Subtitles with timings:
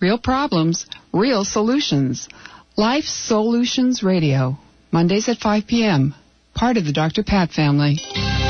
[0.00, 2.30] real problems, real solutions.
[2.78, 4.56] Life Solutions Radio.
[4.90, 6.14] Mondays at 5 p.m.
[6.54, 7.22] Part of the Dr.
[7.22, 7.98] Pat family.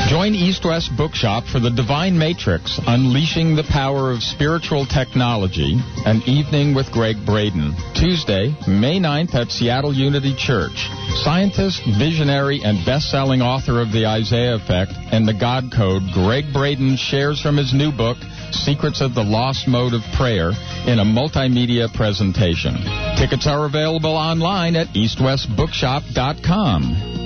[0.07, 6.21] Join East West Bookshop for The Divine Matrix, Unleashing the Power of Spiritual Technology, an
[6.27, 7.73] evening with Gregg Braden.
[7.95, 10.87] Tuesday, May 9th at Seattle Unity Church.
[11.23, 16.97] Scientist, visionary, and best-selling author of The Isaiah Effect and The God Code, Gregg Braden
[16.97, 18.17] shares from his new book,
[18.51, 20.51] Secrets of the Lost Mode of Prayer,
[20.85, 22.75] in a multimedia presentation.
[23.17, 27.24] Tickets are available online at eastwestbookshop.com.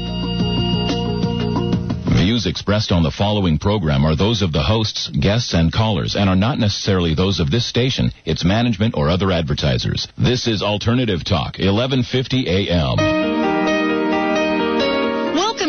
[2.19, 6.29] Views expressed on the following program are those of the hosts, guests, and callers, and
[6.29, 10.05] are not necessarily those of this station, its management, or other advertisers.
[10.17, 13.38] This is Alternative Talk, 1150 AM.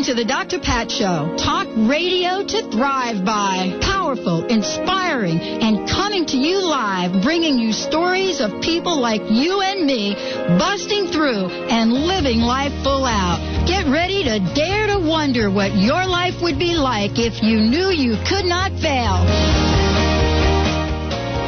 [0.01, 0.59] Welcome to the Dr.
[0.61, 1.37] Pat Show.
[1.37, 3.79] Talk radio to thrive by.
[3.83, 9.85] Powerful, inspiring, and coming to you live, bringing you stories of people like you and
[9.85, 10.15] me
[10.57, 13.45] busting through and living life full out.
[13.69, 17.93] Get ready to dare to wonder what your life would be like if you knew
[17.93, 19.21] you could not fail.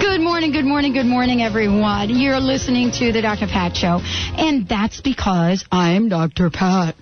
[0.02, 2.10] Good morning, good morning, good morning, everyone.
[2.10, 3.46] You're listening to the Dr.
[3.46, 4.00] Pat Show,
[4.36, 6.50] and that's because I'm Dr.
[6.50, 6.96] Pat.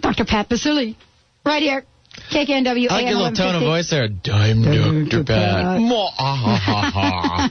[0.00, 0.24] Dr.
[0.24, 0.96] Pat Baccili.
[1.44, 1.84] Right here.
[2.32, 2.90] KKNW.
[2.90, 4.08] I like your little tone of voice there.
[4.32, 5.24] I'm Dr.
[5.24, 5.80] Pat.
[6.18, 7.50] Ah,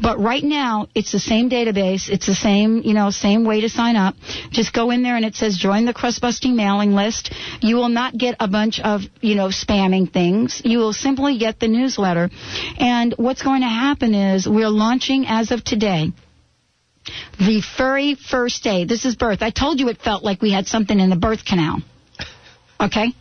[0.00, 2.08] But right now, it's the same database.
[2.08, 4.14] It's the same, you know, same way to sign up.
[4.50, 7.32] Just go in there and it says join the crust busting mailing list.
[7.60, 10.62] You will not get a bunch of, you know, spamming things.
[10.64, 12.30] You will simply get the newsletter.
[12.78, 16.12] And what's going to happen is we're launching as of today.
[17.38, 18.84] The very first day.
[18.84, 19.42] This is birth.
[19.42, 21.80] I told you it felt like we had something in the birth canal.
[22.80, 23.12] Okay?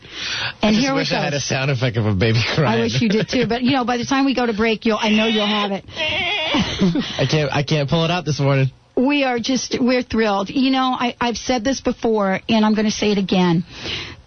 [0.62, 1.18] And just here we wish go.
[1.18, 2.80] I had a sound effect of a baby crying.
[2.80, 4.86] I wish you did too, but you know, by the time we go to break,
[4.86, 5.84] you'll I know you'll have it.
[5.88, 7.52] I can't.
[7.52, 8.68] I can't pull it out this morning.
[8.96, 10.50] We are just we're thrilled.
[10.50, 13.64] You know, I, I've said this before, and I'm going to say it again.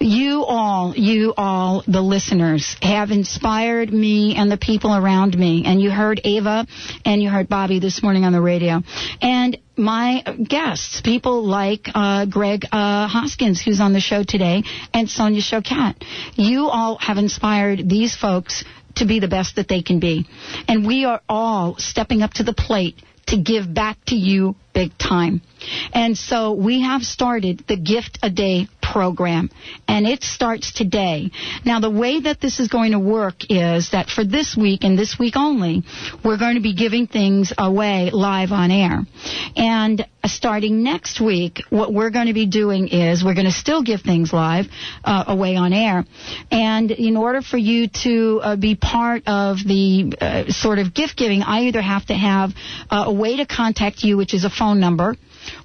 [0.02, 5.62] You all, you all, the listeners, have inspired me and the people around me.
[5.65, 6.66] And you heard Ava
[7.04, 8.82] and you heard Bobby this morning on the radio.
[9.21, 15.09] And my guests, people like uh, Greg uh, Hoskins, who's on the show today, and
[15.09, 16.03] Sonia Choquette.
[16.34, 18.65] You all have inspired these folks
[18.97, 20.27] to be the best that they can be.
[20.66, 22.97] And we are all stepping up to the plate
[23.27, 25.42] to give back to you big time.
[25.92, 29.50] And so we have started the Gift a Day program,
[29.89, 31.30] and it starts today.
[31.65, 34.98] Now, the way that this is going to work is that for this week and
[34.98, 35.83] this week only,
[36.22, 39.00] we're going to be giving things away live on air.
[39.56, 43.83] And starting next week, what we're going to be doing is we're going to still
[43.83, 44.66] give things live
[45.04, 46.04] uh, away on air.
[46.50, 51.16] And in order for you to uh, be part of the uh, sort of gift
[51.16, 52.50] giving, I either have to have
[52.91, 55.16] uh, a way to contact you, which is a phone number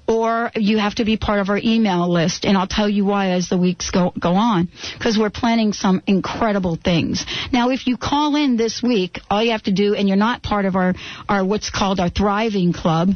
[0.08, 2.46] or you have to be part of our email list.
[2.46, 6.02] And I'll tell you why as the weeks go, go on, because we're planning some
[6.08, 7.26] incredible things.
[7.52, 10.44] Now, if you call in this week, all you have to do, and you're not
[10.44, 10.94] part of our,
[11.28, 13.10] our what's called our Thriving Club,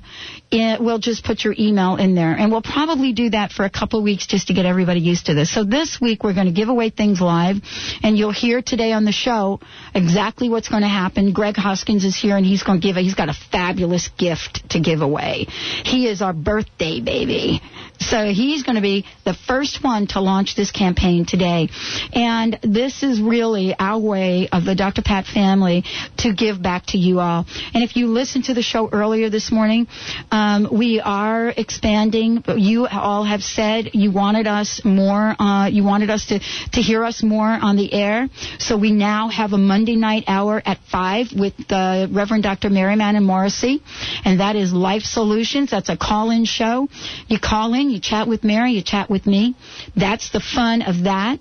[0.51, 2.31] it, we'll just put your email in there.
[2.31, 5.27] And we'll probably do that for a couple of weeks just to get everybody used
[5.27, 5.53] to this.
[5.53, 7.57] So this week we're going to give away things live,
[8.03, 9.59] and you'll hear today on the show
[9.95, 11.31] exactly what's going to happen.
[11.33, 14.79] Greg Hoskins is here, and he's going to give, he's got a fabulous gift to
[14.79, 15.45] give away.
[15.85, 17.61] He is our birthday baby.
[18.01, 21.69] So he's going to be the first one to launch this campaign today.
[22.13, 25.03] And this is really our way of the Dr.
[25.03, 25.83] Pat family
[26.17, 27.45] to give back to you all.
[27.73, 29.87] And if you listened to the show earlier this morning,
[30.31, 32.43] um, we are expanding.
[32.57, 37.03] You all have said you wanted us more, uh, you wanted us to, to hear
[37.03, 38.29] us more on the air.
[38.57, 42.71] So we now have a Monday night hour at 5 with the Reverend Dr.
[42.71, 43.81] Mary Manin Morrissey.
[44.25, 45.69] And that is Life Solutions.
[45.69, 46.87] That's a call-in show.
[47.27, 49.55] You call in, you chat with Mary, you chat with me.
[49.95, 51.39] That's the fun of that.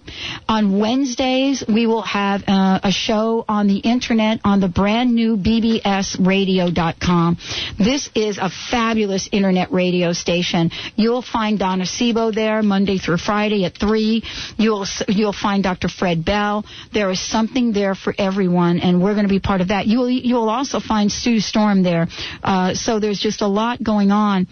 [0.49, 5.37] On Wednesdays, we will have uh, a show on the internet on the brand new
[5.37, 7.39] bbsradio.com.
[7.79, 10.71] This is a fabulous internet radio station.
[10.97, 14.23] You'll find Donna Seebo there Monday through Friday at 3.
[14.57, 15.89] You'll, you'll find Dr.
[15.89, 16.65] Fred Bell.
[16.93, 19.87] There is something there for everyone, and we're going to be part of that.
[19.87, 22.09] You'll, you'll also find Sue Storm there.
[22.43, 24.47] Uh, so there's just a lot going on.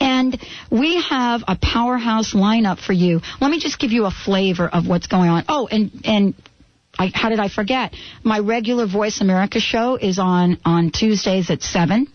[0.00, 0.38] And
[0.70, 3.20] we have a powerhouse lineup for you.
[3.40, 5.44] Let me just give you a flavor of what's going on.
[5.48, 6.34] Oh, and and
[6.98, 7.94] I, how did I forget?
[8.22, 12.06] My regular Voice America show is on on Tuesdays at seven.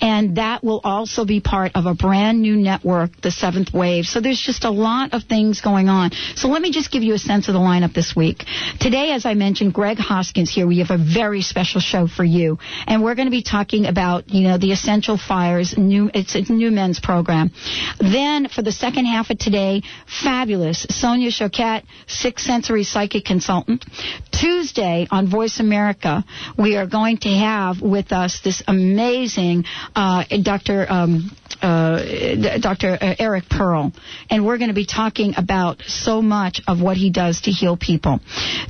[0.00, 4.04] And that will also be part of a brand new network, the Seventh Wave.
[4.04, 6.10] So there's just a lot of things going on.
[6.34, 8.44] So let me just give you a sense of the lineup this week.
[8.80, 10.66] Today, as I mentioned, Greg Hoskins here.
[10.66, 12.58] We have a very special show for you.
[12.86, 16.52] And we're going to be talking about, you know, the Essential Fires, new, it's a
[16.52, 17.50] new men's program.
[17.98, 19.82] Then for the second half of today,
[20.22, 23.84] fabulous Sonia Choquette, Sixth sensory psychic consultant.
[24.32, 26.24] Tuesday on Voice America,
[26.56, 29.47] we are going to have with us this amazing
[29.94, 30.86] uh, Dr.
[30.90, 31.30] Um,
[31.62, 32.98] uh, Dr.
[33.00, 33.92] Uh, Eric Pearl,
[34.30, 37.76] and we're going to be talking about so much of what he does to heal
[37.76, 38.20] people.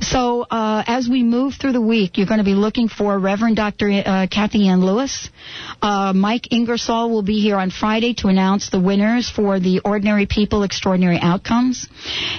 [0.01, 3.55] So uh, as we move through the week, you're going to be looking for Reverend
[3.57, 3.89] Dr.
[3.89, 5.29] Uh, Kathy Ann Lewis.
[5.81, 10.25] Uh, Mike Ingersoll will be here on Friday to announce the winners for the Ordinary
[10.25, 11.87] People Extraordinary Outcomes.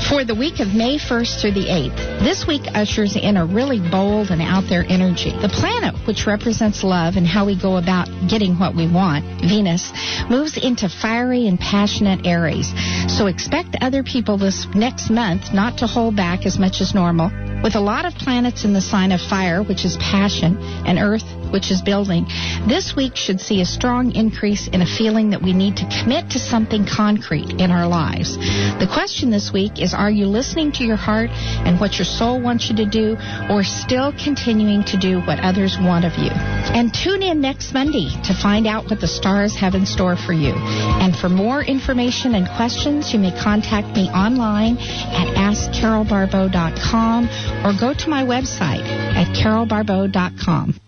[0.10, 3.80] For the week of May 1st through the 8th, this week ushers in a really
[3.80, 5.32] bold and out there energy.
[5.32, 9.92] The planet, which represents love and how we go about getting what we want, Venus,
[10.30, 12.74] moves into fiery and passionate Aries.
[13.08, 17.32] So expect other people this next month not to hold back as much as normal.
[17.62, 20.58] With a lot of planets in the sign of fire, which is passion,
[20.88, 22.26] and Earth, which is building,
[22.68, 26.32] this week should see a strong increase in a feeling that we need to commit
[26.32, 28.38] to something concrete in our lives.
[28.38, 32.42] The question this week is are you listening to your heart and what your soul
[32.42, 33.18] wants you to do,
[33.50, 36.32] or still continuing to do what others want of you?
[36.32, 40.34] And tune in next Monday to find out what the stars have in store for
[40.34, 40.54] you.
[40.56, 47.30] And for more information and questions, you may contact me online at askcarolbarbeau.com
[47.66, 50.80] or go to my website at carolbarbeau.com.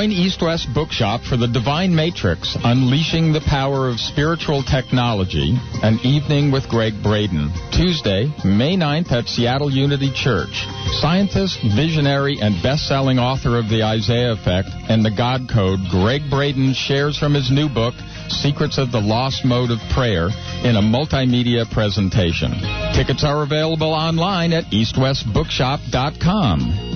[0.00, 5.98] Join East West Bookshop for the Divine Matrix, Unleashing the Power of Spiritual Technology, an
[6.02, 7.52] evening with Gregg Braden.
[7.70, 10.64] Tuesday, May 9th at Seattle Unity Church.
[11.04, 16.72] Scientist, visionary, and best-selling author of The Isaiah Effect and The God Code, Gregg Braden
[16.72, 17.92] shares from his new book,
[18.28, 20.30] Secrets of the Lost Mode of Prayer,
[20.64, 22.52] in a multimedia presentation.
[22.96, 26.89] Tickets are available online at eastwestbookshop.com.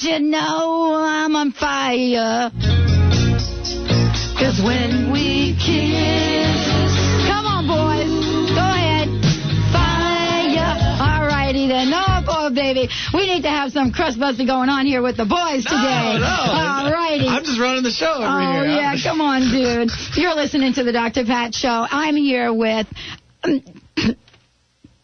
[0.04, 2.50] You know I'm on fire.
[4.38, 6.66] Cause when we kiss,
[7.28, 8.12] come on, boys,
[8.52, 9.08] go ahead,
[9.72, 10.76] fire.
[11.00, 11.90] All righty then.
[11.94, 15.24] Oh, boy, baby, we need to have some crust busting going on here with the
[15.24, 16.18] boys today.
[16.20, 16.26] no.
[16.26, 17.26] All righty.
[17.26, 18.64] I'm just running the show over Oh, here.
[18.66, 19.90] yeah, come on, dude.
[20.16, 21.24] You're listening to the Dr.
[21.24, 21.86] Pat Show.
[21.90, 22.86] I'm here with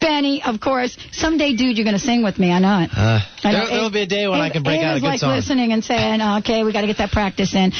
[0.00, 0.96] Benny, of course.
[1.12, 2.50] Someday, dude, you're going to sing with me.
[2.50, 2.90] I know it.
[2.96, 3.58] Uh, I know.
[3.58, 5.36] there, there'll be a day when I can break out a Ava's good like song.
[5.36, 7.72] listening and saying, okay, we got to get that practice in.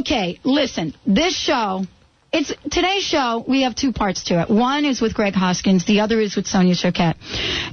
[0.00, 1.84] Okay, listen, this show.
[2.32, 3.42] It's today's show.
[3.46, 4.50] We have two parts to it.
[4.50, 5.86] One is with Greg Hoskins.
[5.86, 7.14] The other is with Sonia Choquette.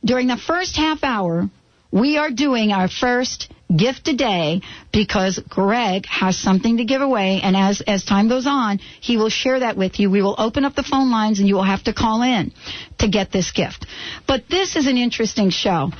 [0.03, 1.50] during the first half hour,
[1.91, 4.62] we are doing our first gift a day
[4.93, 7.39] because Greg has something to give away.
[7.41, 10.12] And as, as time goes on, he will share that with you.
[10.12, 12.51] We will open up the phone lines and you will have to call in
[13.00, 13.88] to get this gift.
[14.27, 15.91] But this is an interesting show.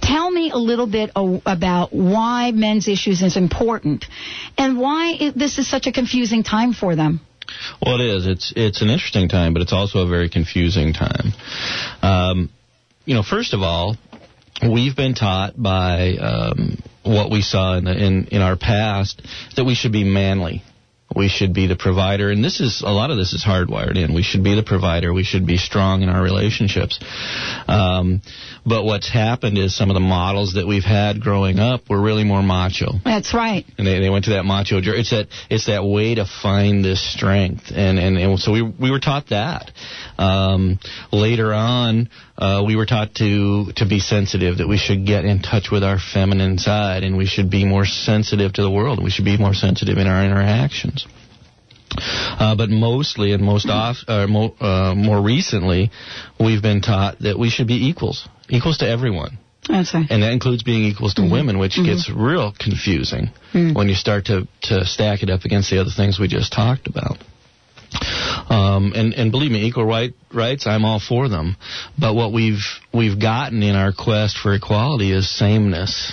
[0.00, 4.04] Tell me a little bit o- about why men's issues is important
[4.56, 7.20] and why this is such a confusing time for them.
[7.84, 8.26] Well, it is.
[8.26, 11.32] It's it's an interesting time, but it's also a very confusing time.
[12.02, 12.50] Um,
[13.04, 13.96] you know, first of all,
[14.68, 19.22] we've been taught by um, what we saw in, the, in in our past
[19.56, 20.62] that we should be manly.
[21.14, 24.14] We should be the provider, and this is a lot of this is hardwired in.
[24.14, 25.12] We should be the provider.
[25.12, 26.98] We should be strong in our relationships.
[27.68, 28.22] Um,
[28.64, 32.24] but what's happened is some of the models that we've had growing up were really
[32.24, 33.64] more macho That's right.
[33.78, 35.00] and they, they went to that macho journey.
[35.00, 38.90] It's that it's that way to find this strength, and and, and so we we
[38.90, 39.70] were taught that.
[40.18, 40.78] Um,
[41.10, 42.08] later on,
[42.42, 45.84] uh, we were taught to to be sensitive, that we should get in touch with
[45.84, 49.24] our feminine side, and we should be more sensitive to the world, and we should
[49.24, 51.06] be more sensitive in our interactions.
[51.96, 55.90] Uh, but mostly and most off, uh, mo- uh, more recently,
[56.40, 59.38] we've been taught that we should be equals, equals to everyone.
[59.68, 60.06] That's right.
[60.10, 63.30] And that includes being equals to women, which gets real confusing
[63.74, 66.88] when you start to, to stack it up against the other things we just talked
[66.88, 67.18] about.
[68.52, 71.56] Um, and, and believe me, equal right, rights, I'm all for them.
[71.98, 76.12] But what we've we've gotten in our quest for equality is sameness,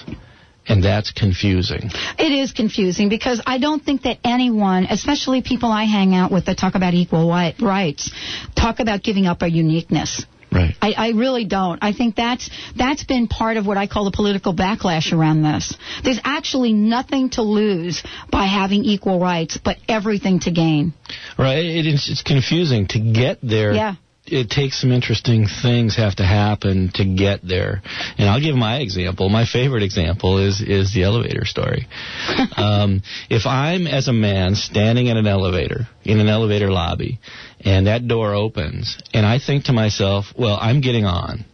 [0.66, 1.90] and that's confusing.
[2.18, 6.46] It is confusing because I don't think that anyone, especially people I hang out with
[6.46, 8.12] that talk about equal rights,
[8.56, 10.26] talk about giving up our uniqueness.
[10.52, 10.76] Right.
[10.82, 11.80] I, I really don't.
[11.82, 15.78] I think that's that's been part of what I call the political backlash around this.
[16.04, 20.94] There's actually nothing to lose by having equal rights, but everything to gain.
[21.38, 21.64] Right.
[21.64, 23.74] It, it's, it's confusing to get there.
[23.74, 23.96] Yeah.
[24.32, 27.82] It takes some interesting things have to happen to get there.
[28.18, 29.28] And I'll give my example.
[29.30, 31.88] My favorite example is is the elevator story.
[32.58, 37.20] um, if I'm as a man standing in an elevator in an elevator lobby,
[37.62, 41.46] and that door opens, and I think to myself, well, I'm getting on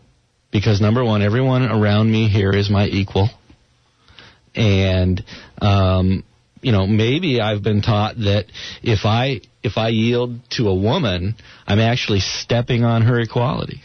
[0.52, 3.30] because number one, everyone around me here is my equal,
[4.56, 5.24] and
[5.62, 6.24] um,
[6.62, 8.46] you know maybe I've been taught that
[8.82, 11.36] if I if I yield to a woman,
[11.68, 13.82] I'm actually stepping on her equality,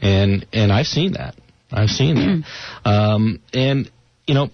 [0.00, 1.36] and and I've seen that.
[1.70, 2.44] I've seen that,
[2.84, 3.90] um, and
[4.26, 4.50] you know,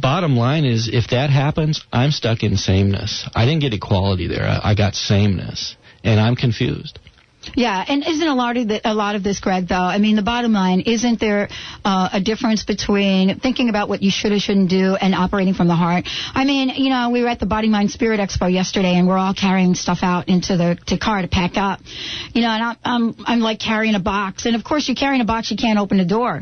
[0.00, 3.28] bottom line is if that happens, I'm stuck in sameness.
[3.34, 4.44] I didn't get equality there.
[4.44, 6.98] I, I got sameness, and I'm confused.
[7.54, 9.68] Yeah, and isn't a lot of the, a lot of this, Greg?
[9.68, 11.48] Though I mean, the bottom line isn't there
[11.84, 15.68] uh, a difference between thinking about what you should or shouldn't do and operating from
[15.68, 16.06] the heart?
[16.34, 19.18] I mean, you know, we were at the Body Mind Spirit Expo yesterday, and we're
[19.18, 21.80] all carrying stuff out into the to car to pack up.
[22.32, 25.20] You know, and I'm I'm, I'm like carrying a box, and of course, you're carrying
[25.20, 26.40] a box, you can't open the door.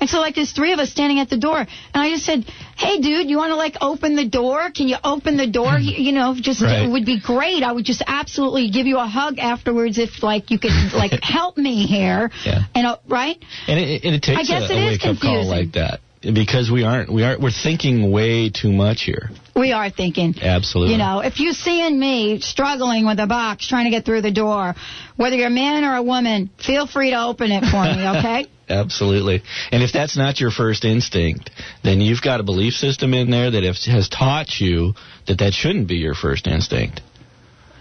[0.00, 2.44] And so, like, there's three of us standing at the door, and I just said,
[2.82, 4.70] "Hey, dude, you want to like open the door?
[4.70, 5.78] Can you open the door?
[5.78, 6.82] You, you know, just Right.
[6.84, 7.62] it would be great.
[7.62, 11.56] I would just absolutely give you a hug afterwards if like you could like help
[11.56, 12.30] me here.
[12.44, 12.64] Yeah.
[12.74, 13.38] And uh, right?
[13.68, 15.72] And it, it, it takes I guess a, it a is wake up call like
[15.72, 19.30] that because we aren't we aren't we're thinking way too much here.
[19.54, 20.34] We are thinking.
[20.40, 20.92] Absolutely.
[20.92, 24.30] You know, if you seeing me struggling with a box trying to get through the
[24.30, 24.74] door,
[25.16, 28.46] whether you're a man or a woman, feel free to open it for me, okay?
[28.68, 29.42] Absolutely.
[29.70, 31.50] And if that's not your first instinct,
[31.82, 34.94] then you've got a belief system in there that has taught you
[35.26, 37.00] that that shouldn't be your first instinct.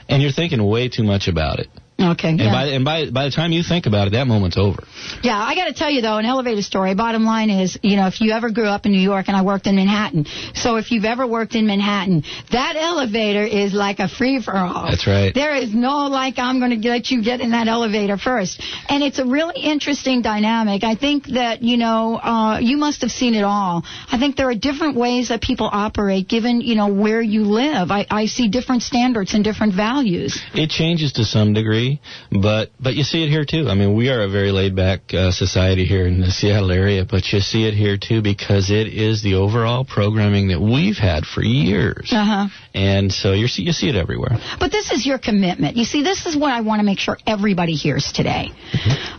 [0.10, 1.68] And you're thinking way too much about it.
[2.02, 2.30] Okay.
[2.30, 2.52] And yeah.
[2.52, 4.84] by and by by the time you think about it, that moment's over.
[5.24, 6.96] Yeah, I got to tell you though, an elevator story.
[6.96, 9.44] Bottom line is, you know, if you ever grew up in New York, and I
[9.44, 14.08] worked in Manhattan, so if you've ever worked in Manhattan, that elevator is like a
[14.08, 14.90] free for all.
[14.90, 15.34] That's right.
[15.34, 19.04] There is no like I'm going to let you get in that elevator first, and
[19.04, 20.84] it's a really interesting dynamic.
[20.84, 23.84] I think that you know uh, you must have seen it all.
[24.12, 27.92] I think there are different ways that people operate given you know where you live.
[27.92, 30.40] I, I see different standards and different values.
[30.54, 31.91] It changes to some degree,
[32.32, 33.68] but but you see it here too.
[33.68, 37.06] I mean, we are a very laid back uh, society here in the Seattle area,
[37.10, 41.26] but you see it here too because it is the overall programming that we've had
[41.26, 42.48] for years, Uh huh.
[42.74, 44.38] and so you see you see it everywhere.
[44.60, 45.78] But this is your commitment.
[45.78, 48.50] You see, this is what I want to make sure everybody hears today.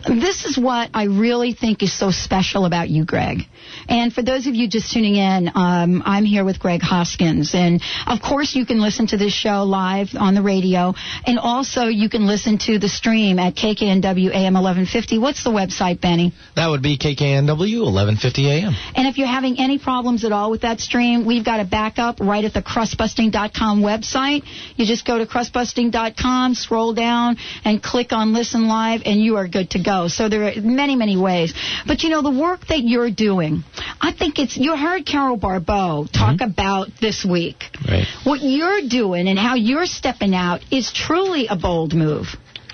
[0.09, 3.43] This is what I really think is so special about you, Greg.
[3.89, 7.55] And for those of you just tuning in, um, I'm here with Greg Hoskins.
[7.55, 10.95] And of course, you can listen to this show live on the radio.
[11.27, 15.19] And also, you can listen to the stream at KKNW AM 1150.
[15.19, 16.33] What's the website, Benny?
[16.57, 18.75] That would be KKNW 1150 AM.
[18.95, 22.21] And if you're having any problems at all with that stream, we've got a backup
[22.21, 24.43] right at the crustbusting.com website.
[24.77, 29.49] You just go to crustbusting.com, scroll down, and click on Listen Live, and you are
[29.49, 30.09] good to go.
[30.09, 31.55] So there are many, many ways.
[31.87, 33.65] But you know, the work that you're doing,
[34.01, 36.51] I think it's, you heard Carol Barbeau talk mm-hmm.
[36.51, 37.65] about this week.
[37.89, 38.07] Right.
[38.25, 42.27] What you're doing and how you're stepping out is truly a bold move.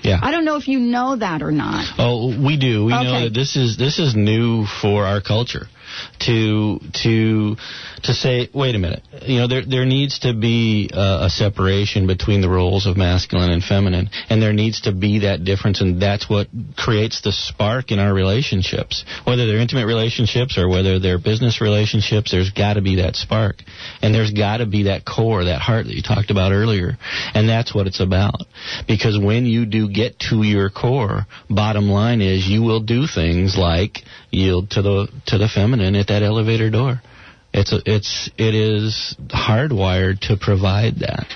[0.03, 0.19] Yeah.
[0.21, 1.85] I don't know if you know that or not.
[1.97, 2.85] Oh, we do.
[2.85, 3.03] We Okay.
[3.03, 5.67] know that this is this is new for our culture.
[6.25, 7.55] To to
[8.03, 12.07] to say, wait a minute, you know, there there needs to be uh, a separation
[12.07, 16.01] between the roles of masculine and feminine, and there needs to be that difference, and
[16.01, 21.19] that's what creates the spark in our relationships, whether they're intimate relationships or whether they're
[21.19, 22.31] business relationships.
[22.31, 23.57] There's got to be that spark,
[24.01, 26.97] and there's got to be that core, that heart that you talked about earlier,
[27.33, 28.41] and that's what it's about.
[28.87, 33.57] Because when you do get to your core, bottom line is you will do things
[33.57, 33.99] like
[34.31, 37.01] yield to the to the feminine at that elevator door.
[37.53, 41.27] It's a, it's it is hardwired to provide that.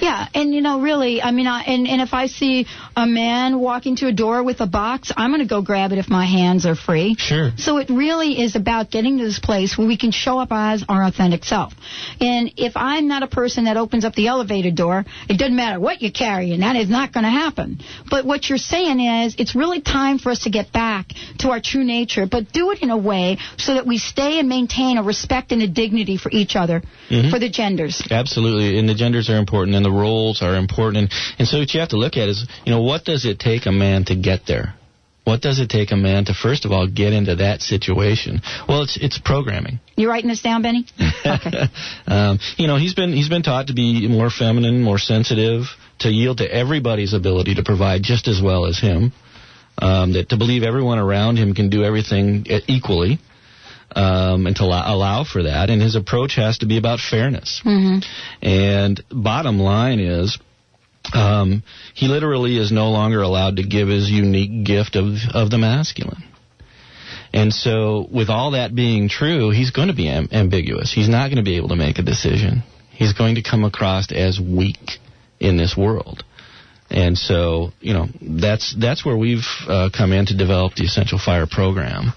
[0.00, 3.60] Yeah, and you know, really, I mean, I, and and if I see a man
[3.60, 6.24] walking to a door with a box, I'm going to go grab it if my
[6.24, 7.16] hands are free.
[7.18, 7.50] Sure.
[7.56, 10.84] So it really is about getting to this place where we can show up as
[10.88, 11.72] our authentic self.
[12.20, 15.78] And if I'm not a person that opens up the elevator door, it doesn't matter
[15.78, 16.60] what you're carrying.
[16.60, 17.80] That is not going to happen.
[18.08, 21.08] But what you're saying is, it's really time for us to get back
[21.38, 24.48] to our true nature, but do it in a way so that we stay and
[24.48, 27.30] maintain a respect and a dignity for each other, Mhm.
[27.30, 28.02] for the genders.
[28.10, 31.72] Absolutely, and the genders are important, and the roles are important, and, and so what
[31.74, 34.16] you have to look at is, you know, what does it take a man to
[34.16, 34.74] get there?
[35.24, 38.40] What does it take a man to first of all get into that situation?
[38.68, 39.78] Well, it's it's programming.
[39.96, 40.86] You writing this down, Benny?
[42.06, 45.66] um, you know, he's been he's been taught to be more feminine, more sensitive,
[46.00, 49.12] to yield to everybody's ability to provide just as well as him.
[49.80, 53.18] Um, that to believe everyone around him can do everything e- equally,
[53.94, 55.70] um, and to allow, allow for that.
[55.70, 57.62] And his approach has to be about fairness.
[57.64, 58.00] Mm-hmm.
[58.46, 60.38] And bottom line is,
[61.14, 61.62] um,
[61.94, 66.24] he literally is no longer allowed to give his unique gift of of the masculine.
[67.32, 70.92] And so, with all that being true, he's going to be am- ambiguous.
[70.92, 72.64] He's not going to be able to make a decision.
[72.90, 74.98] He's going to come across as weak
[75.38, 76.24] in this world.
[76.90, 81.18] And so, you know, that's that's where we've uh, come in to develop the Essential
[81.18, 82.12] Fire program,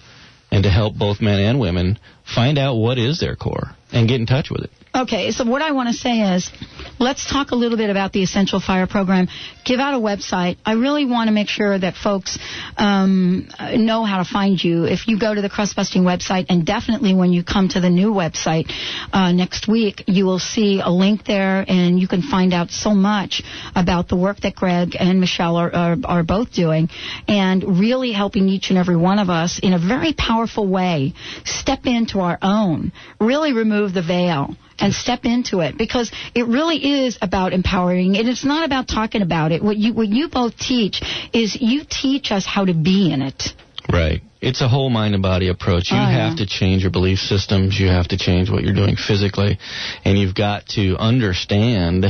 [0.54, 4.20] and to help both men and women find out what is their core and get
[4.20, 4.72] in touch with it.
[4.96, 6.52] Okay, so what I want to say is,
[7.00, 9.28] let's talk a little bit about the Essential Fire Program.
[9.66, 10.58] Give out a website.
[10.64, 12.38] I really want to make sure that folks
[12.78, 14.84] um, know how to find you.
[14.84, 17.90] If you go to the Crust Busting website, and definitely when you come to the
[17.90, 18.72] new website
[19.12, 22.92] uh, next week, you will see a link there, and you can find out so
[22.94, 23.42] much
[23.76, 26.88] about the work that Greg and Michelle are, are, are both doing,
[27.28, 31.88] and really helping each and every one of us in a very powerful way step
[31.88, 37.18] into our own, really remove the veil and step into it because it really is
[37.22, 39.64] about empowering and it's not about talking about it.
[39.64, 41.02] What you what you both teach
[41.34, 43.44] is you teach us how to be in it.
[43.92, 44.22] Right.
[44.42, 45.92] It's a whole mind and body approach.
[45.92, 46.30] You Oh, yeah.
[46.30, 47.78] have to change your belief systems.
[47.80, 49.58] You have to change what you're doing physically.
[50.06, 52.06] And you've got to understand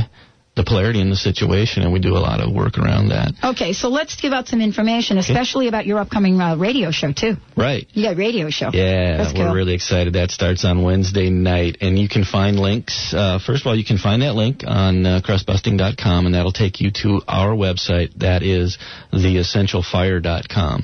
[0.55, 1.83] the polarity in the situation.
[1.83, 3.33] And we do a lot of work around that.
[3.43, 7.35] Okay, so let's give out some information, especially about your upcoming uh, radio show too.
[7.57, 7.87] Right.
[7.93, 8.69] You got a radio show.
[8.71, 9.53] Yeah, That's we're cool.
[9.55, 10.13] really excited.
[10.13, 13.13] That starts on Wednesday night, and you can find links.
[13.13, 16.79] Uh, first of all, you can find that link on uh, crustbusting.com, and that'll take
[16.81, 18.13] you to our website.
[18.19, 18.77] That is
[19.11, 20.83] theessentialfire.com.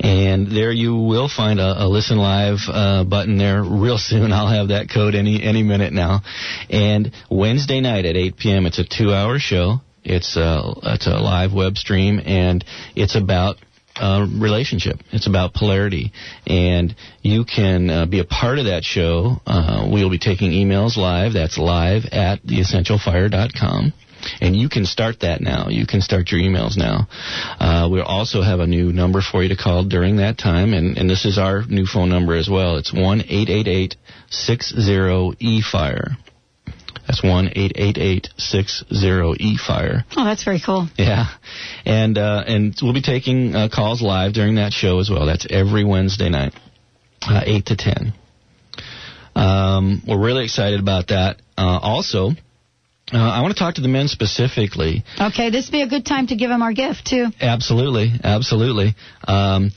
[0.00, 4.32] And there you will find a, a listen live uh, button there real soon.
[4.36, 6.20] I'll have that code any any minute now.
[6.70, 8.66] And Wednesday night at 8 p.m.
[8.66, 9.80] It's a two-hour show.
[10.04, 12.64] It's a it's a live web stream, and
[12.94, 13.56] it's about
[13.96, 15.00] uh, relationship.
[15.10, 16.12] It's about polarity,
[16.46, 19.40] and you can uh, be a part of that show.
[19.46, 21.32] Uh, we will be taking emails live.
[21.32, 23.92] That's live at theessentialfire.com.
[24.40, 25.68] And you can start that now.
[25.68, 27.08] You can start your emails now.
[27.60, 30.96] Uh, we also have a new number for you to call during that time, and,
[30.98, 32.76] and this is our new phone number as well.
[32.76, 33.96] It's one eight eight eight
[34.30, 36.16] six zero e fire.
[37.06, 40.04] That's one eight eight eight six zero e fire.
[40.16, 40.88] Oh, that's very cool.
[40.98, 41.26] Yeah,
[41.84, 45.26] and uh, and we'll be taking uh, calls live during that show as well.
[45.26, 46.52] That's every Wednesday night,
[47.22, 48.12] uh, eight to ten.
[49.36, 51.36] Um, we're really excited about that.
[51.56, 52.30] Uh, also,
[53.12, 55.04] Uh, I want to talk to the men specifically.
[55.20, 57.26] Okay, this would be a good time to give them our gift, too.
[57.40, 58.96] Absolutely, absolutely.
[59.28, 59.70] Um,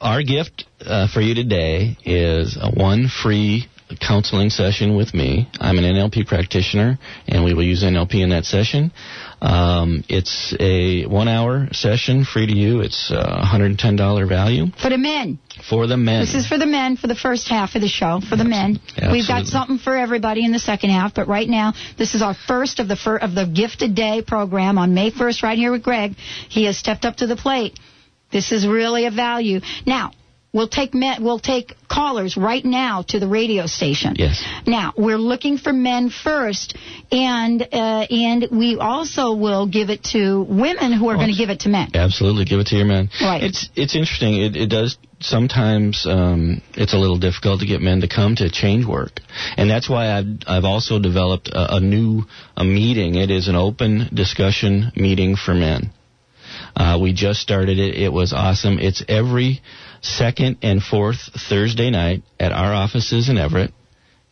[0.00, 3.68] our gift uh, for you today is a one free
[4.00, 5.48] counseling session with me.
[5.60, 8.92] I'm an NLP practitioner, and we will use NLP in that session.
[9.40, 12.80] Um, it's a one-hour session, free to you.
[12.80, 15.38] It's a $110 value For the men.
[15.68, 16.20] for the men.
[16.20, 18.80] This is for the men for the first half of the show, for the men.
[19.12, 22.34] We've got something for everybody in the second half, but right now, this is our
[22.34, 25.70] first of the fir- of the Gift a Day program on May 1st, right here
[25.70, 26.16] with Greg.
[26.48, 27.78] He has stepped up to the plate.
[28.32, 29.60] This is really a value.
[29.86, 30.10] Now,
[30.52, 34.14] we'll take men, we'll take callers right now to the radio station.
[34.16, 34.44] Yes.
[34.66, 36.76] Now we're looking for men first,
[37.10, 41.50] and uh, and we also will give it to women who are going to give
[41.50, 41.90] it to men.
[41.94, 43.10] Absolutely, give it to your men.
[43.20, 43.42] Right.
[43.42, 44.40] It's it's interesting.
[44.40, 46.06] It, it does sometimes.
[46.06, 49.20] Um, it's a little difficult to get men to come to change work,
[49.56, 52.22] and that's why I've I've also developed a, a new
[52.56, 53.16] a meeting.
[53.16, 55.92] It is an open discussion meeting for men.
[56.74, 57.96] Uh, we just started it.
[57.96, 58.78] It was awesome.
[58.78, 59.60] It's every
[60.02, 63.72] second and fourth Thursday night at our offices in Everett,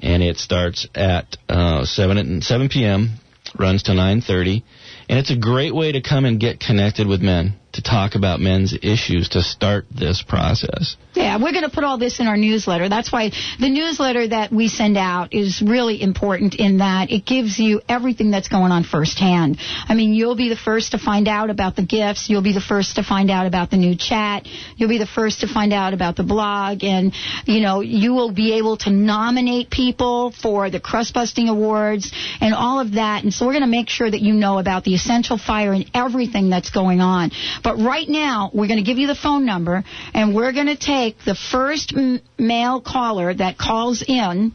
[0.00, 3.14] and it starts at uh, seven at seven p.m.
[3.58, 4.64] runs to nine thirty,
[5.08, 8.40] and it's a great way to come and get connected with men to talk about
[8.40, 10.96] men's issues to start this process.
[11.14, 12.88] Yeah, we're going to put all this in our newsletter.
[12.88, 17.58] That's why the newsletter that we send out is really important in that it gives
[17.58, 19.58] you everything that's going on firsthand.
[19.88, 22.28] I mean, you'll be the first to find out about the gifts.
[22.28, 24.46] You'll be the first to find out about the new chat.
[24.76, 26.84] You'll be the first to find out about the blog.
[26.84, 27.14] And,
[27.46, 32.54] you know, you will be able to nominate people for the Crust Busting Awards and
[32.54, 33.24] all of that.
[33.24, 35.90] And so we're going to make sure that you know about the essential fire and
[35.94, 37.30] everything that's going on.
[37.66, 39.82] But right now, we're going to give you the phone number,
[40.14, 44.52] and we're going to take the first m- male caller that calls in.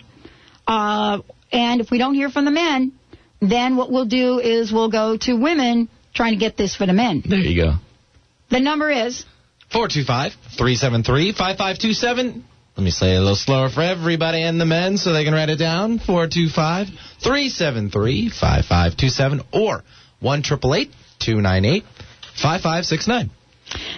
[0.65, 1.19] Uh,
[1.51, 2.93] and if we don't hear from the men,
[3.41, 6.93] then what we'll do is we'll go to women trying to get this for the
[6.93, 7.21] men.
[7.27, 7.73] There you go.
[8.49, 9.25] The number is
[9.73, 12.45] 425 373 5527.
[12.77, 15.33] Let me say it a little slower for everybody and the men so they can
[15.33, 15.99] write it down.
[15.99, 16.87] 425
[17.19, 19.83] 373 5527 or
[20.21, 21.83] 1 298
[22.41, 23.29] 5569.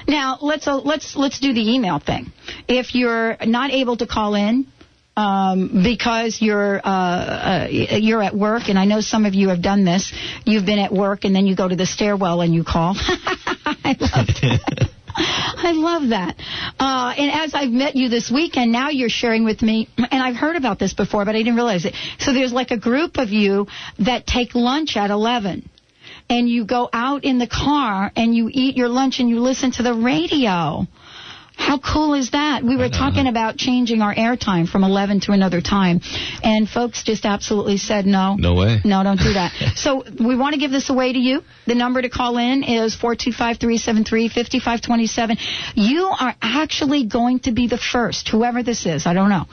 [0.08, 2.32] now let's uh, let's let's do the email thing.
[2.68, 4.68] If you're not able to call in
[5.16, 9.62] um, because you're uh, uh, you're at work, and I know some of you have
[9.62, 10.14] done this.
[10.46, 12.96] You've been at work, and then you go to the stairwell and you call.
[12.98, 14.90] I love that.
[15.16, 16.36] I love that.
[16.80, 20.36] Uh, and as I've met you this weekend, now you're sharing with me, and I've
[20.36, 21.94] heard about this before, but I didn't realize it.
[22.20, 23.68] So there's like a group of you
[24.00, 25.70] that take lunch at 11
[26.30, 29.72] and you go out in the car and you eat your lunch and you listen
[29.72, 30.86] to the radio.
[31.56, 32.64] How cool is that?
[32.64, 36.02] We were talking about changing our airtime from 11 to another time,
[36.44, 38.36] and folks just absolutely said no.
[38.36, 38.82] No way.
[38.84, 39.74] No, don't do that.
[39.76, 41.44] so we want to give this away to you.
[41.68, 45.38] The number to call in is 425-373-5527.
[45.76, 49.46] You are actually going to be the first, whoever this is, I don't know,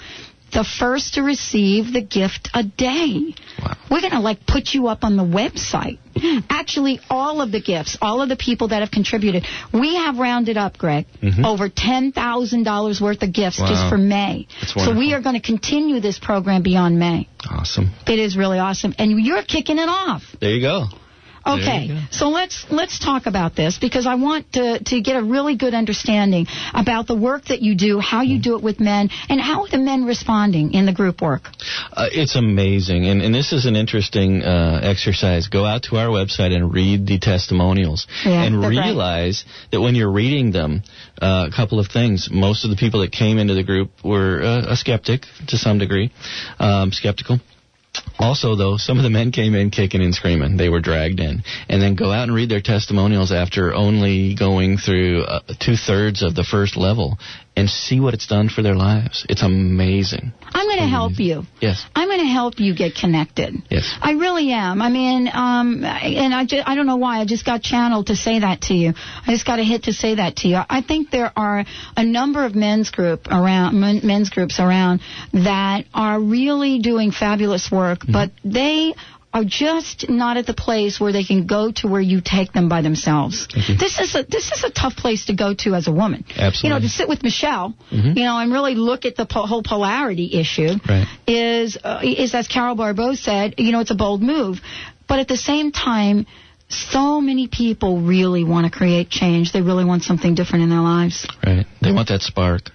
[0.52, 3.34] the first to receive the gift a day.
[3.90, 5.98] We're going to like put you up on the website.
[6.50, 10.56] Actually, all of the gifts, all of the people that have contributed, we have rounded
[10.56, 11.44] up, Greg, Mhm.
[11.44, 14.46] over $10,000 worth of gifts just for May.
[14.66, 17.28] So we are going to continue this program beyond May.
[17.48, 17.90] Awesome.
[18.06, 20.24] It is really awesome, and you're kicking it off.
[20.40, 20.86] There you go.
[21.46, 25.56] Okay, so let's let's talk about this because I want to to get a really
[25.56, 29.40] good understanding about the work that you do, how you do it with men, and
[29.40, 31.42] how are the men responding in the group work.
[31.92, 35.48] Uh, it's amazing, and, and this is an interesting uh, exercise.
[35.48, 40.12] Go out to our website and read the testimonials, Yeah, and realize that when you're
[40.12, 40.82] reading them,
[41.20, 42.28] uh, a couple of things.
[42.30, 45.78] Most of the people that came into the group were uh, a skeptic to some
[45.78, 46.12] degree,
[46.58, 47.40] um, skeptical.
[48.18, 50.56] Also, though, some of the men came in kicking and screaming.
[50.56, 51.42] They were dragged in.
[51.68, 56.22] And then go out and read their testimonials after only going through uh, two thirds
[56.22, 57.18] of the first level
[57.56, 59.26] and see what it's done for their lives.
[59.28, 60.32] It's amazing.
[60.42, 61.42] I'm going to help you.
[61.60, 61.84] Yes.
[61.94, 63.54] I'm going to help you get connected.
[63.68, 63.92] Yes.
[64.00, 64.80] I really am.
[64.80, 67.20] I mean, um, and I, just, I don't know why.
[67.20, 68.92] I just got channeled to say that to you.
[69.26, 70.60] I just got a hit to say that to you.
[70.68, 71.64] I think there are
[71.96, 75.00] a number of men's group around, men's groups around
[75.32, 78.12] that are really doing fabulous work, Mm-hmm.
[78.12, 78.94] but they
[79.32, 82.68] are just not at the place where they can go to where you take them
[82.68, 83.46] by themselves.
[83.54, 86.24] This is a this is a tough place to go to as a woman.
[86.30, 86.60] Absolutely.
[86.68, 88.16] You know, to sit with Michelle, Mhm.
[88.16, 91.06] you know, and really look at the po- whole polarity issue Right.
[91.28, 94.60] is uh, is as Carol Barbeau said, you know, it's a bold move,
[95.06, 96.26] but at the same time,
[96.68, 99.52] so many people really want to create change.
[99.52, 101.26] They really want something different in their lives.
[101.46, 101.66] Right.
[101.80, 102.70] They want that spark.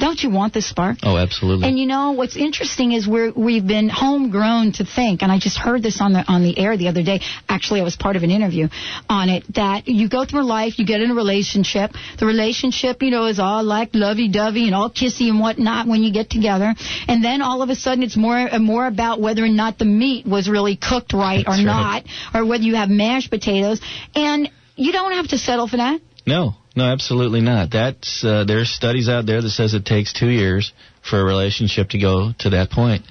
[0.00, 0.98] Don't you want the spark?
[1.02, 1.68] Oh, absolutely.
[1.68, 5.58] And you know what's interesting is we're we've been homegrown to think, and I just
[5.58, 7.20] heard this on the on the air the other day.
[7.48, 8.68] Actually, I was part of an interview
[9.08, 11.92] on it that you go through life, you get in a relationship.
[12.18, 16.12] The relationship, you know, is all like lovey-dovey and all kissy and whatnot when you
[16.12, 16.74] get together,
[17.06, 19.84] and then all of a sudden it's more uh, more about whether or not the
[19.84, 21.62] meat was really cooked right or right.
[21.62, 23.80] not, or whether you have mashed potatoes,
[24.14, 26.00] and you don't have to settle for that.
[26.26, 27.70] No, no, absolutely not.
[27.70, 30.72] That's uh, there's studies out there that says it takes two years
[31.08, 33.04] for a relationship to go to that point.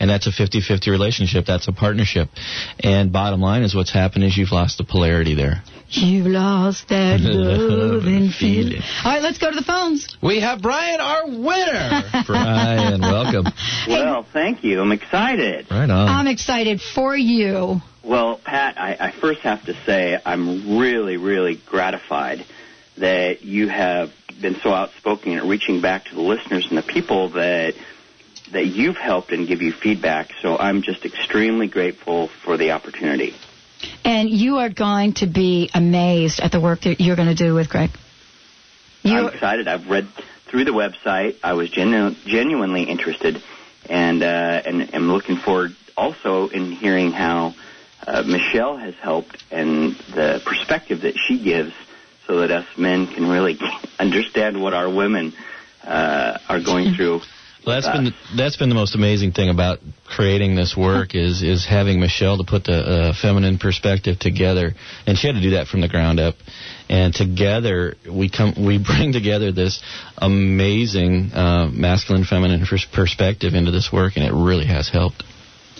[0.00, 1.46] And that's a 50-50 relationship.
[1.46, 2.28] That's a partnership.
[2.80, 5.62] And bottom line is what's happened is you've lost the polarity there.
[5.88, 8.70] You've lost that love and feeling.
[8.70, 8.82] Feeling.
[9.04, 10.16] All right, let's go to the phones.
[10.22, 12.02] We have Brian, our winner.
[12.26, 13.46] Brian, welcome.
[13.88, 14.80] Well, thank you.
[14.80, 15.68] I'm excited.
[15.70, 16.08] Right on.
[16.08, 17.80] I'm excited for you.
[18.04, 22.44] Well, Pat, I, I first have to say I'm really, really gratified
[22.98, 27.30] that you have been so outspoken and reaching back to the listeners and the people
[27.30, 27.74] that
[28.52, 30.30] that you've helped and give you feedback.
[30.42, 33.34] So I'm just extremely grateful for the opportunity.
[34.04, 37.54] And you are going to be amazed at the work that you're going to do
[37.54, 37.90] with Greg.
[39.04, 39.68] I'm excited.
[39.68, 40.08] I've read
[40.46, 41.36] through the website.
[41.42, 43.42] I was genu- genuinely interested,
[43.88, 47.54] and uh, and am looking forward also in hearing how
[48.06, 51.72] uh, Michelle has helped and the perspective that she gives,
[52.26, 53.58] so that us men can really
[53.98, 55.32] understand what our women
[55.82, 57.20] uh, are going through.
[57.66, 61.64] Well, that's been that's been the most amazing thing about creating this work is is
[61.64, 64.74] having Michelle to put the uh, feminine perspective together,
[65.06, 66.34] and she had to do that from the ground up.
[66.90, 69.82] And together we come we bring together this
[70.18, 75.24] amazing uh, masculine feminine pers- perspective into this work, and it really has helped.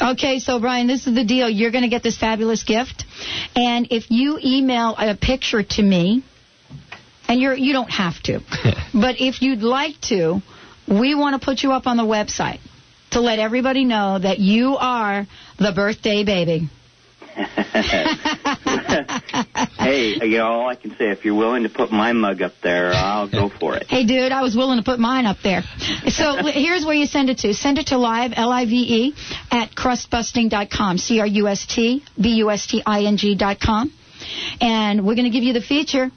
[0.00, 1.48] Okay, so Brian, this is the deal.
[1.50, 3.04] You're going to get this fabulous gift,
[3.54, 6.24] and if you email a picture to me,
[7.28, 8.40] and you're you don't have to,
[8.94, 10.40] but if you'd like to,
[10.88, 12.60] we want to put you up on the website
[13.10, 15.26] to let everybody know that you are
[15.58, 16.68] the birthday baby.
[19.78, 22.52] hey, you know, all I can say, if you're willing to put my mug up
[22.62, 23.88] there, I'll go for it.
[23.88, 25.62] Hey, dude, I was willing to put mine up there.
[26.08, 27.52] So here's where you send it to.
[27.54, 29.14] Send it to live, L-I-V-E,
[29.50, 33.92] at crustbusting.com, C-R-U-S-T-B-U-S-T-I-N-G dot com.
[34.60, 36.12] And we're going to give you the feature.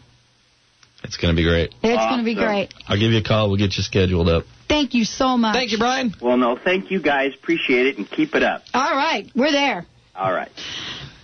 [1.04, 1.74] It's going to be great.
[1.84, 2.74] It's going to be great.
[2.88, 3.48] I'll give you a call.
[3.50, 4.44] We'll get you scheduled up.
[4.68, 5.56] Thank you so much.
[5.56, 6.14] Thank you, Brian.
[6.22, 7.34] Well, no, thank you guys.
[7.34, 8.64] Appreciate it and keep it up.
[8.74, 9.86] All right, we're there.
[10.16, 10.50] All right.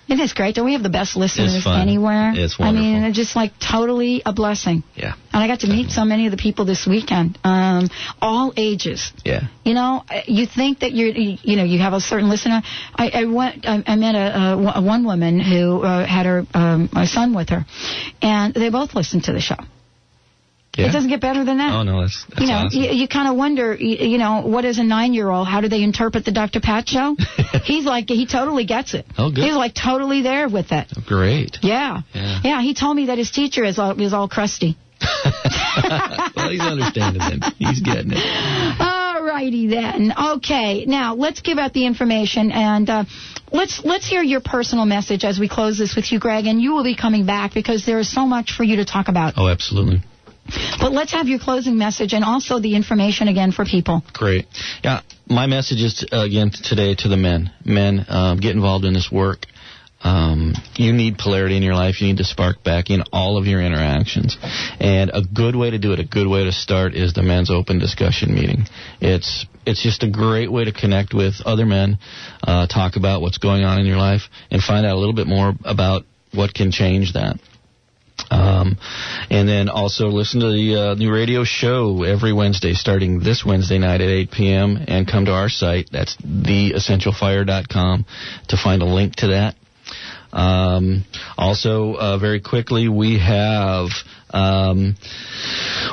[0.07, 0.55] Isn't this great?
[0.55, 2.33] Don't we have the best listeners anywhere?
[2.35, 2.87] It's wonderful.
[2.87, 4.83] I mean, it's just like totally a blessing.
[4.95, 5.13] Yeah.
[5.31, 7.89] And I got to meet so many of the people this weekend, um,
[8.21, 9.13] all ages.
[9.23, 9.43] Yeah.
[9.63, 12.61] You know, you think that you're, you you know, you have a certain listener.
[12.95, 16.89] I, I went, I, I met a, a, one woman who uh, had her um,
[17.05, 17.65] son with her,
[18.21, 19.55] and they both listened to the show.
[20.75, 20.89] Yeah.
[20.89, 21.71] It doesn't get better than that.
[21.71, 22.81] Oh no, that's that's you know, awesome.
[22.81, 25.47] you, you kind of wonder, you, you know, what is a nine-year-old?
[25.47, 26.61] How do they interpret the Dr.
[26.61, 27.15] Pat show?
[27.63, 29.05] He's like, he totally gets it.
[29.15, 29.43] Oh, good.
[29.43, 30.87] He's like totally there with it.
[31.05, 31.59] Great.
[31.61, 32.01] Yeah.
[32.13, 32.61] Yeah.
[32.61, 34.75] he told me that his teacher is all, is all crusty.
[36.35, 37.41] well, he's understanding then.
[37.59, 38.79] He's getting it.
[38.79, 40.11] All righty then.
[40.37, 43.05] Okay, now let's give out the information and uh,
[43.51, 46.45] let's let's hear your personal message as we close this with you, Greg.
[46.47, 49.07] And you will be coming back because there is so much for you to talk
[49.07, 49.33] about.
[49.37, 50.01] Oh, absolutely.
[50.79, 54.03] But let's have your closing message and also the information again for people.
[54.13, 54.45] Great.
[54.83, 57.51] Yeah, my message is uh, again today to the men.
[57.65, 59.45] Men, um, get involved in this work.
[60.03, 62.01] Um, you need polarity in your life.
[62.01, 64.37] You need to spark back in all of your interactions.
[64.79, 67.49] And a good way to do it, a good way to start, is the men's
[67.49, 68.65] open discussion meeting.
[68.99, 71.99] It's it's just a great way to connect with other men,
[72.45, 75.27] uh, talk about what's going on in your life, and find out a little bit
[75.27, 77.39] more about what can change that.
[78.29, 78.77] Um,
[79.29, 83.77] and then also listen to the uh, new radio show every Wednesday, starting this Wednesday
[83.77, 84.77] night at 8 p.m.
[84.87, 85.89] And come to our site.
[85.91, 88.05] That's theessentialfire.com
[88.49, 89.55] to find a link to that.
[90.31, 91.05] Um,
[91.37, 93.89] also, uh, very quickly, we have.
[94.31, 94.95] Um,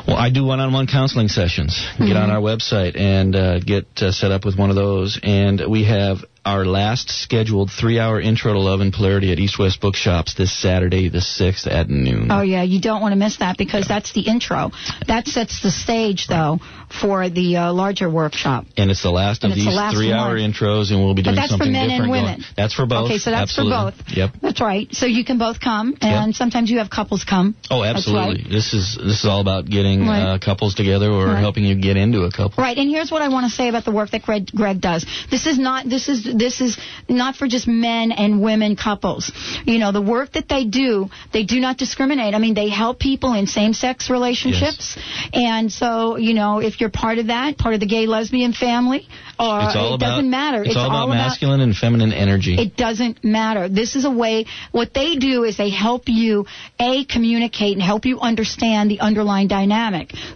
[0.06, 1.86] well, I do one-on-one counseling sessions.
[1.98, 5.18] Get on our website and uh, get uh, set up with one of those.
[5.22, 9.78] And we have our last scheduled three-hour intro to love and polarity at East West
[9.80, 12.28] Bookshops this Saturday, the 6th at noon.
[12.30, 14.70] Oh yeah, you don't want to miss that because that's the intro.
[15.06, 16.58] That sets the stage though
[17.00, 18.64] for the uh, larger workshop.
[18.78, 21.36] And it's the last And of it's the these three-hour intros, and we'll be doing
[21.36, 22.12] But that's for something men and different.
[22.12, 22.44] going- women.
[22.56, 23.10] That's for both.
[23.10, 23.94] Okay, so that's for both.
[24.08, 24.30] Yep.
[24.40, 24.88] That's right.
[24.94, 27.54] So you can both come, and sometimes you have couples come.
[27.70, 28.42] Oh, absolutely.
[28.42, 28.50] right.
[28.50, 30.22] This is this is all about getting Right.
[30.22, 31.38] uh, couples together or Right.
[31.40, 32.62] helping you get into a couple.
[32.62, 35.04] Right, and here's what I want to say about the work that Greg, Greg does.
[35.30, 36.76] This is not this is this is
[37.08, 39.32] not for just men and women couples.
[39.64, 42.34] You know, the work that they do, they do not discriminate.
[42.34, 45.30] I mean, they help people in same-sex relationships, Yes.
[45.32, 49.08] and so you know, if you're part of that, part of the gay lesbian family,
[49.38, 50.62] or it about, doesn't matter.
[50.62, 52.54] It's, all about masculine and feminine energy.
[52.60, 53.68] It doesn't matter.
[53.68, 56.46] This is a way, what they do is they help you,
[56.78, 59.79] A, communicate and help you understand the underlying dynamic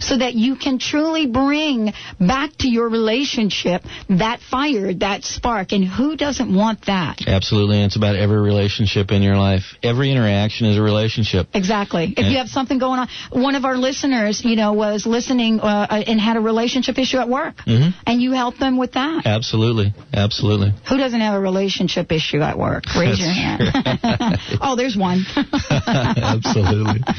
[0.01, 5.73] so that you can truly bring back to your relationship that fire, that spark.
[5.73, 7.23] And who doesn't want that?
[7.27, 9.63] Absolutely, and it's about every relationship in your life.
[9.83, 11.49] Every interaction is a relationship.
[11.55, 12.15] Exactly.
[12.17, 15.87] If you have something going on, one of our listeners, you know, was listening uh,
[16.07, 19.27] and had a relationship issue at work, hmm and you helped them with that.
[19.27, 20.73] Absolutely, absolutely.
[20.89, 22.85] Who doesn't have a relationship issue at work?
[22.97, 23.63] Raise your hand.
[24.61, 25.25] oh, there's one.
[25.71, 27.01] absolutely.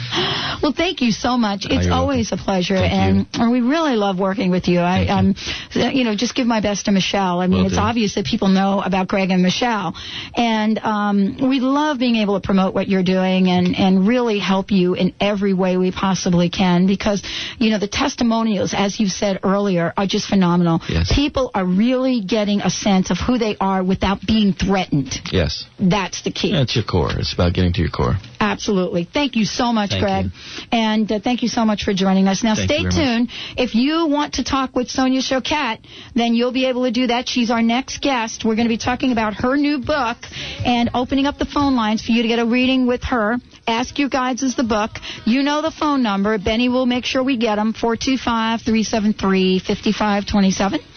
[0.61, 1.65] Well, thank you so much.
[1.69, 4.79] It's you're always a pleasure, Thank and we really love working with you.
[4.79, 5.35] I, um,
[5.73, 7.39] you know, just give my best to Michelle.
[7.41, 9.93] I mean, it's obvious that people know about Greg and Michelle,
[10.35, 14.71] and um, we love being able to promote what you're doing and and really help
[14.71, 17.21] you in every way we possibly can because
[17.57, 20.79] you know the testimonials, as you said earlier, are just phenomenal.
[20.87, 21.11] Yes.
[21.13, 25.13] People are really getting a sense of who they are without being threatened.
[25.31, 25.65] Yes.
[25.79, 26.51] That's the key.
[26.51, 27.11] That's your core.
[27.17, 28.15] It's about getting to your core.
[28.39, 29.07] Absolutely.
[29.11, 30.25] Thank you so much, Thank Greg.
[30.71, 32.43] And uh, thank you so much for joining us.
[32.43, 33.29] Now, Thank stay tuned.
[33.57, 35.79] If you want to talk with Sonia Choquette,
[36.15, 37.27] then you'll be able to do that.
[37.27, 38.45] She's our next guest.
[38.45, 40.17] We're going to be talking about her new book
[40.65, 43.37] and opening up the phone lines for you to get a reading with her.
[43.67, 44.91] Ask Your Guides is the book.
[45.25, 46.37] You know the phone number.
[46.37, 47.73] Benny will make sure we get them.
[47.73, 50.94] 425 373 5527.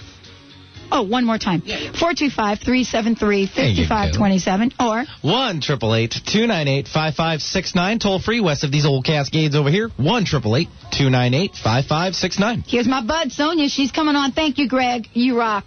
[0.90, 1.60] Oh, one more time.
[1.62, 4.72] 425 373 5527.
[4.80, 7.98] Or One triple eight two nine eight five five six nine.
[7.98, 9.90] Toll free west of these old Cascades over here.
[9.96, 12.62] One triple eight two nine eight five five six nine.
[12.66, 13.68] here's my bud, Sonia.
[13.68, 14.32] She's coming on.
[14.32, 15.08] Thank you, Greg.
[15.12, 15.66] You rock.